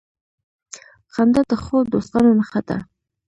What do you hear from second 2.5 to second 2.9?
ده.